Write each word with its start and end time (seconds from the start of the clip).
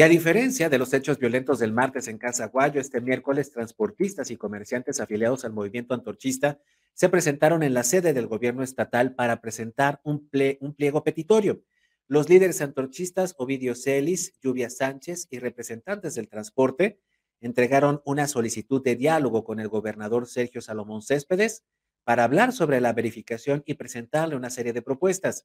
Y 0.00 0.02
a 0.02 0.08
diferencia 0.08 0.70
de 0.70 0.78
los 0.78 0.94
hechos 0.94 1.18
violentos 1.18 1.58
del 1.58 1.74
martes 1.74 2.08
en 2.08 2.16
Casaguayo, 2.16 2.80
este 2.80 3.02
miércoles 3.02 3.52
transportistas 3.52 4.30
y 4.30 4.38
comerciantes 4.38 4.98
afiliados 4.98 5.44
al 5.44 5.52
movimiento 5.52 5.92
antorchista 5.92 6.58
se 6.94 7.10
presentaron 7.10 7.62
en 7.62 7.74
la 7.74 7.82
sede 7.82 8.14
del 8.14 8.26
gobierno 8.26 8.62
estatal 8.62 9.14
para 9.14 9.42
presentar 9.42 10.00
un, 10.02 10.30
un 10.60 10.74
pliego 10.74 11.04
petitorio. 11.04 11.62
Los 12.08 12.30
líderes 12.30 12.62
antorchistas 12.62 13.34
Ovidio 13.36 13.74
Celis, 13.74 14.32
Lluvia 14.40 14.70
Sánchez 14.70 15.28
y 15.28 15.38
representantes 15.38 16.14
del 16.14 16.30
transporte 16.30 16.98
entregaron 17.42 18.00
una 18.06 18.26
solicitud 18.26 18.82
de 18.82 18.96
diálogo 18.96 19.44
con 19.44 19.60
el 19.60 19.68
gobernador 19.68 20.26
Sergio 20.26 20.62
Salomón 20.62 21.02
Céspedes 21.02 21.62
para 22.04 22.24
hablar 22.24 22.54
sobre 22.54 22.80
la 22.80 22.94
verificación 22.94 23.62
y 23.66 23.74
presentarle 23.74 24.34
una 24.34 24.48
serie 24.48 24.72
de 24.72 24.80
propuestas. 24.80 25.44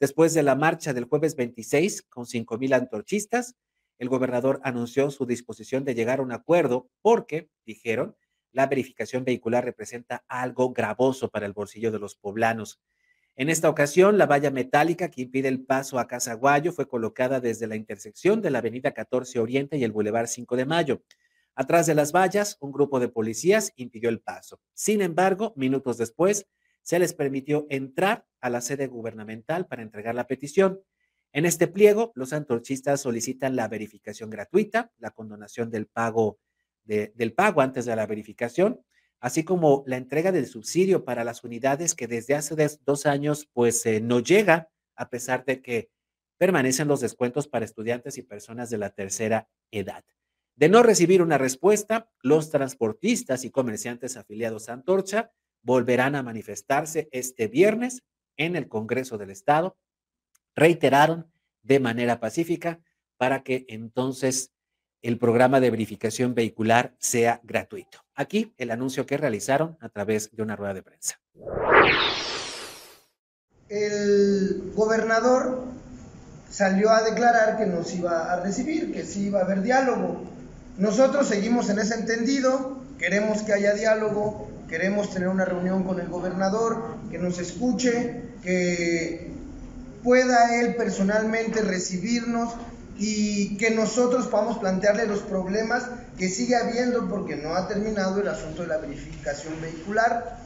Después 0.00 0.34
de 0.34 0.42
la 0.42 0.56
marcha 0.56 0.92
del 0.92 1.04
jueves 1.04 1.36
26 1.36 2.02
con 2.02 2.24
5.000 2.24 2.74
antorchistas, 2.74 3.54
el 4.02 4.08
gobernador 4.08 4.60
anunció 4.64 5.12
su 5.12 5.26
disposición 5.26 5.84
de 5.84 5.94
llegar 5.94 6.18
a 6.18 6.22
un 6.22 6.32
acuerdo 6.32 6.90
porque, 7.02 7.48
dijeron, 7.64 8.16
la 8.50 8.66
verificación 8.66 9.24
vehicular 9.24 9.64
representa 9.64 10.24
algo 10.26 10.72
gravoso 10.72 11.30
para 11.30 11.46
el 11.46 11.52
bolsillo 11.52 11.92
de 11.92 12.00
los 12.00 12.16
poblanos. 12.16 12.80
En 13.36 13.48
esta 13.48 13.68
ocasión, 13.68 14.18
la 14.18 14.26
valla 14.26 14.50
metálica 14.50 15.08
que 15.08 15.22
impide 15.22 15.46
el 15.46 15.64
paso 15.64 16.00
a 16.00 16.08
Casaguayo 16.08 16.72
fue 16.72 16.88
colocada 16.88 17.38
desde 17.38 17.68
la 17.68 17.76
intersección 17.76 18.42
de 18.42 18.50
la 18.50 18.58
avenida 18.58 18.90
14 18.90 19.38
Oriente 19.38 19.76
y 19.76 19.84
el 19.84 19.92
Boulevard 19.92 20.26
5 20.26 20.56
de 20.56 20.64
Mayo. 20.64 21.04
Atrás 21.54 21.86
de 21.86 21.94
las 21.94 22.10
vallas, 22.10 22.56
un 22.58 22.72
grupo 22.72 22.98
de 22.98 23.06
policías 23.06 23.72
impidió 23.76 24.08
el 24.08 24.18
paso. 24.18 24.60
Sin 24.74 25.00
embargo, 25.00 25.52
minutos 25.54 25.96
después, 25.96 26.48
se 26.82 26.98
les 26.98 27.14
permitió 27.14 27.68
entrar 27.70 28.26
a 28.40 28.50
la 28.50 28.62
sede 28.62 28.88
gubernamental 28.88 29.68
para 29.68 29.82
entregar 29.82 30.16
la 30.16 30.26
petición. 30.26 30.80
En 31.32 31.46
este 31.46 31.66
pliego, 31.66 32.12
los 32.14 32.32
antorchistas 32.32 33.00
solicitan 33.00 33.56
la 33.56 33.68
verificación 33.68 34.30
gratuita, 34.30 34.92
la 34.98 35.10
condonación 35.10 35.70
del 35.70 35.86
pago, 35.86 36.38
del 36.84 37.32
pago 37.32 37.60
antes 37.60 37.86
de 37.86 37.96
la 37.96 38.06
verificación, 38.06 38.80
así 39.20 39.44
como 39.44 39.84
la 39.86 39.96
entrega 39.96 40.32
del 40.32 40.46
subsidio 40.46 41.04
para 41.04 41.24
las 41.24 41.44
unidades 41.44 41.94
que 41.94 42.06
desde 42.06 42.34
hace 42.34 42.54
dos 42.84 43.06
años 43.06 43.48
pues 43.52 43.86
eh, 43.86 44.00
no 44.00 44.20
llega, 44.20 44.68
a 44.96 45.08
pesar 45.08 45.44
de 45.44 45.62
que 45.62 45.90
permanecen 46.38 46.88
los 46.88 47.00
descuentos 47.00 47.48
para 47.48 47.64
estudiantes 47.64 48.18
y 48.18 48.22
personas 48.22 48.68
de 48.68 48.78
la 48.78 48.90
tercera 48.90 49.48
edad. 49.70 50.04
De 50.56 50.68
no 50.68 50.82
recibir 50.82 51.22
una 51.22 51.38
respuesta, 51.38 52.10
los 52.20 52.50
transportistas 52.50 53.44
y 53.44 53.50
comerciantes 53.50 54.16
afiliados 54.16 54.68
a 54.68 54.74
Antorcha 54.74 55.30
volverán 55.62 56.14
a 56.14 56.22
manifestarse 56.22 57.08
este 57.12 57.46
viernes 57.46 58.02
en 58.36 58.56
el 58.56 58.68
Congreso 58.68 59.18
del 59.18 59.30
Estado. 59.30 59.78
Reiteraron 60.54 61.30
de 61.62 61.80
manera 61.80 62.20
pacífica 62.20 62.80
para 63.16 63.42
que 63.42 63.64
entonces 63.68 64.52
el 65.02 65.18
programa 65.18 65.60
de 65.60 65.70
verificación 65.70 66.34
vehicular 66.34 66.94
sea 66.98 67.40
gratuito. 67.42 67.98
Aquí 68.14 68.54
el 68.58 68.70
anuncio 68.70 69.06
que 69.06 69.16
realizaron 69.16 69.76
a 69.80 69.88
través 69.88 70.30
de 70.32 70.42
una 70.42 70.56
rueda 70.56 70.74
de 70.74 70.82
prensa. 70.82 71.20
El 73.68 74.72
gobernador 74.74 75.64
salió 76.50 76.90
a 76.90 77.02
declarar 77.02 77.56
que 77.56 77.66
nos 77.66 77.94
iba 77.94 78.32
a 78.32 78.40
recibir, 78.42 78.92
que 78.92 79.04
sí 79.04 79.26
iba 79.26 79.40
a 79.40 79.44
haber 79.44 79.62
diálogo. 79.62 80.22
Nosotros 80.76 81.26
seguimos 81.26 81.70
en 81.70 81.78
ese 81.78 81.94
entendido, 81.94 82.82
queremos 82.98 83.42
que 83.42 83.54
haya 83.54 83.72
diálogo, 83.72 84.48
queremos 84.68 85.10
tener 85.10 85.28
una 85.28 85.44
reunión 85.44 85.84
con 85.84 85.98
el 86.00 86.08
gobernador, 86.08 86.96
que 87.10 87.18
nos 87.18 87.38
escuche, 87.38 88.22
que 88.42 89.31
pueda 90.02 90.60
él 90.60 90.74
personalmente 90.76 91.62
recibirnos 91.62 92.54
y 92.98 93.56
que 93.56 93.70
nosotros 93.70 94.26
podamos 94.28 94.58
plantearle 94.58 95.06
los 95.06 95.20
problemas 95.20 95.84
que 96.18 96.28
sigue 96.28 96.56
habiendo 96.56 97.08
porque 97.08 97.36
no 97.36 97.54
ha 97.54 97.66
terminado 97.68 98.20
el 98.20 98.28
asunto 98.28 98.62
de 98.62 98.68
la 98.68 98.78
verificación 98.78 99.60
vehicular. 99.60 100.38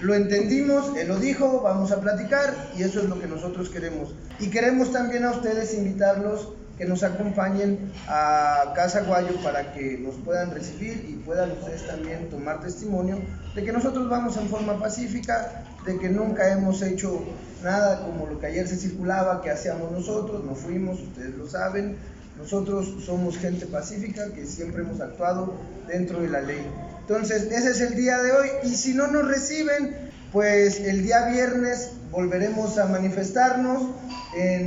Lo 0.00 0.14
entendimos, 0.14 0.96
él 0.96 1.08
lo 1.08 1.18
dijo, 1.18 1.60
vamos 1.60 1.92
a 1.92 2.00
platicar 2.00 2.70
y 2.76 2.82
eso 2.82 3.00
es 3.00 3.08
lo 3.08 3.20
que 3.20 3.26
nosotros 3.26 3.68
queremos. 3.68 4.14
Y 4.40 4.48
queremos 4.48 4.92
también 4.92 5.24
a 5.24 5.30
ustedes 5.30 5.74
invitarlos 5.74 6.48
que 6.78 6.84
nos 6.84 7.02
acompañen 7.02 7.92
a 8.08 8.72
Casa 8.74 9.02
Guayo 9.02 9.36
para 9.42 9.72
que 9.72 9.98
nos 9.98 10.14
puedan 10.16 10.50
recibir 10.50 11.06
y 11.08 11.14
puedan 11.24 11.52
ustedes 11.52 11.86
también 11.86 12.30
tomar 12.30 12.60
testimonio 12.60 13.20
de 13.54 13.64
que 13.64 13.72
nosotros 13.72 14.08
vamos 14.08 14.36
en 14.36 14.48
forma 14.48 14.78
pacífica, 14.78 15.64
de 15.86 15.98
que 15.98 16.08
nunca 16.08 16.50
hemos 16.50 16.82
hecho 16.82 17.22
nada 17.62 18.04
como 18.04 18.26
lo 18.26 18.40
que 18.40 18.46
ayer 18.46 18.66
se 18.66 18.76
circulaba 18.76 19.42
que 19.42 19.50
hacíamos 19.50 19.92
nosotros, 19.92 20.44
no 20.44 20.54
fuimos, 20.54 21.00
ustedes 21.00 21.34
lo 21.36 21.48
saben, 21.48 21.96
nosotros 22.38 23.04
somos 23.04 23.38
gente 23.38 23.66
pacífica 23.66 24.32
que 24.32 24.46
siempre 24.46 24.82
hemos 24.82 25.00
actuado 25.00 25.54
dentro 25.86 26.20
de 26.20 26.28
la 26.28 26.40
ley. 26.40 26.66
Entonces, 27.00 27.44
ese 27.44 27.70
es 27.70 27.80
el 27.80 27.94
día 27.94 28.22
de 28.22 28.32
hoy 28.32 28.48
y 28.64 28.74
si 28.74 28.94
no 28.94 29.08
nos 29.08 29.28
reciben, 29.28 29.94
pues 30.32 30.80
el 30.80 31.02
día 31.02 31.26
viernes 31.26 31.90
volveremos 32.10 32.78
a 32.78 32.86
manifestarnos 32.86 33.82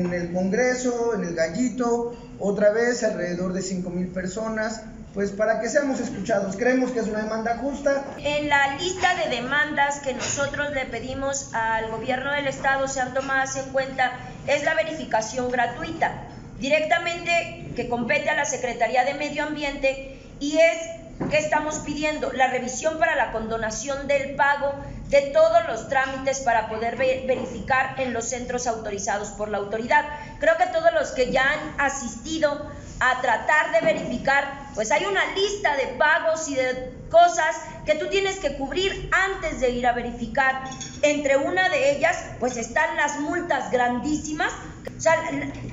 en 0.05 0.13
el 0.13 0.33
Congreso, 0.33 1.13
en 1.15 1.23
el 1.23 1.35
Gallito, 1.35 2.15
otra 2.39 2.71
vez 2.71 3.03
alrededor 3.03 3.53
de 3.53 3.61
5 3.61 3.89
mil 3.89 4.07
personas, 4.07 4.83
pues 5.13 5.31
para 5.31 5.61
que 5.61 5.69
seamos 5.69 5.99
escuchados. 5.99 6.57
Creemos 6.57 6.91
que 6.91 6.99
es 6.99 7.07
una 7.07 7.23
demanda 7.23 7.57
justa. 7.57 8.03
En 8.17 8.49
la 8.49 8.75
lista 8.75 9.15
de 9.15 9.35
demandas 9.35 9.99
que 9.99 10.13
nosotros 10.13 10.71
le 10.73 10.85
pedimos 10.85 11.53
al 11.53 11.89
gobierno 11.89 12.31
del 12.33 12.47
estado 12.47 12.87
sean 12.87 13.13
tomadas 13.13 13.55
en 13.55 13.71
cuenta 13.71 14.11
es 14.45 14.63
la 14.63 14.75
verificación 14.75 15.49
gratuita, 15.49 16.27
directamente 16.59 17.71
que 17.75 17.87
compete 17.87 18.29
a 18.29 18.35
la 18.35 18.45
Secretaría 18.45 19.05
de 19.05 19.13
Medio 19.13 19.43
Ambiente 19.43 20.19
y 20.39 20.57
es 20.57 20.94
¿Qué 21.29 21.37
estamos 21.37 21.79
pidiendo? 21.79 22.33
La 22.33 22.47
revisión 22.47 22.99
para 22.99 23.15
la 23.15 23.31
condonación 23.31 24.05
del 24.05 24.35
pago 24.35 24.73
de 25.07 25.21
todos 25.31 25.65
los 25.67 25.87
trámites 25.87 26.41
para 26.41 26.67
poder 26.67 26.97
verificar 26.97 27.95
en 27.99 28.11
los 28.11 28.25
centros 28.25 28.67
autorizados 28.67 29.29
por 29.29 29.47
la 29.49 29.59
autoridad. 29.59 30.03
Creo 30.39 30.57
que 30.57 30.65
todos 30.67 30.91
los 30.93 31.11
que 31.11 31.31
ya 31.31 31.53
han 31.53 31.79
asistido 31.79 32.69
a 32.99 33.21
tratar 33.21 33.71
de 33.71 33.93
verificar, 33.93 34.67
pues 34.73 34.91
hay 34.91 35.05
una 35.05 35.25
lista 35.33 35.77
de 35.77 35.87
pagos 35.97 36.49
y 36.49 36.55
de 36.55 36.93
cosas 37.09 37.55
que 37.85 37.95
tú 37.95 38.07
tienes 38.07 38.39
que 38.39 38.57
cubrir 38.57 39.09
antes 39.13 39.61
de 39.61 39.69
ir 39.69 39.87
a 39.87 39.93
verificar. 39.93 40.63
Entre 41.01 41.37
una 41.37 41.69
de 41.69 41.91
ellas, 41.91 42.17
pues 42.39 42.57
están 42.57 42.97
las 42.97 43.19
multas 43.21 43.71
grandísimas. 43.71 44.51
O 44.97 44.99
sea, 44.99 45.15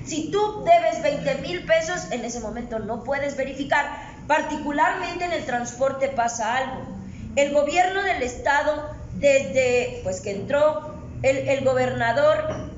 si 0.04 0.30
tú 0.30 0.64
debes 0.64 1.02
20 1.02 1.34
mil 1.36 1.64
pesos, 1.64 2.10
en 2.10 2.24
ese 2.24 2.40
momento 2.40 2.78
no 2.78 3.04
puedes 3.04 3.36
verificar 3.36 4.12
Particularmente 4.26 5.24
en 5.24 5.32
el 5.32 5.44
transporte 5.44 6.08
pasa 6.08 6.56
algo. 6.56 6.82
El 7.36 7.52
gobierno 7.52 8.02
del 8.02 8.22
estado, 8.22 8.90
desde 9.14 10.00
pues 10.04 10.20
que 10.20 10.30
entró 10.30 10.94
el, 11.22 11.48
el 11.48 11.64
gobernador, 11.64 12.70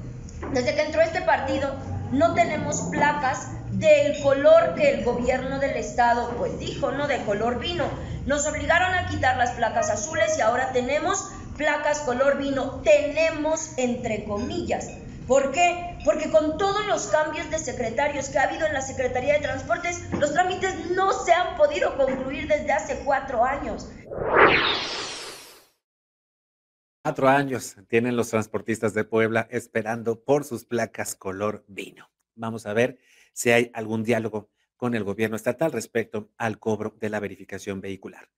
desde 0.52 0.74
que 0.74 0.82
entró 0.82 1.02
este 1.02 1.22
partido, 1.22 1.74
no 2.12 2.34
tenemos 2.34 2.82
placas 2.90 3.48
del 3.72 4.22
color 4.22 4.74
que 4.74 4.90
el 4.90 5.04
gobierno 5.04 5.58
del 5.58 5.76
estado 5.76 6.30
pues 6.38 6.58
dijo, 6.58 6.92
¿no? 6.92 7.08
De 7.08 7.18
color 7.24 7.58
vino. 7.58 7.84
Nos 8.26 8.46
obligaron 8.46 8.94
a 8.94 9.08
quitar 9.08 9.36
las 9.36 9.50
placas 9.50 9.90
azules 9.90 10.38
y 10.38 10.40
ahora 10.40 10.72
tenemos 10.72 11.28
placas 11.58 12.00
color 12.00 12.38
vino. 12.38 12.80
Tenemos 12.84 13.72
entre 13.76 14.24
comillas. 14.24 14.88
¿Por 15.26 15.52
qué? 15.52 15.98
Porque 16.04 16.30
con 16.30 16.58
todos 16.58 16.86
los 16.86 17.06
cambios 17.06 17.50
de 17.50 17.58
secretarios 17.58 18.28
que 18.28 18.38
ha 18.38 18.42
habido 18.42 18.66
en 18.66 18.74
la 18.74 18.82
Secretaría 18.82 19.34
de 19.34 19.40
Transportes, 19.40 20.12
los 20.12 20.34
trámites 20.34 20.90
no 20.90 21.12
se 21.24 21.32
han 21.32 21.56
podido 21.56 21.96
concluir 21.96 22.46
desde 22.46 22.72
hace 22.72 23.02
cuatro 23.04 23.42
años. 23.42 23.88
Cuatro 27.02 27.28
años 27.28 27.76
tienen 27.88 28.16
los 28.16 28.28
transportistas 28.28 28.92
de 28.92 29.04
Puebla 29.04 29.46
esperando 29.50 30.22
por 30.22 30.44
sus 30.44 30.66
placas 30.66 31.14
color 31.14 31.64
vino. 31.68 32.10
Vamos 32.34 32.66
a 32.66 32.74
ver 32.74 32.98
si 33.32 33.50
hay 33.50 33.70
algún 33.72 34.04
diálogo 34.04 34.50
con 34.76 34.94
el 34.94 35.04
gobierno 35.04 35.36
estatal 35.36 35.72
respecto 35.72 36.30
al 36.36 36.58
cobro 36.58 36.94
de 37.00 37.08
la 37.08 37.20
verificación 37.20 37.80
vehicular. 37.80 38.28